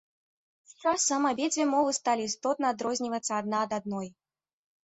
З 0.69 0.87
часам 0.91 1.27
абедзве 1.31 1.67
мовы 1.73 1.93
сталі 1.99 2.25
істотна 2.31 2.65
адрознівацца 2.77 3.33
адна 3.41 3.57
ад 3.67 3.71
адной. 3.79 4.07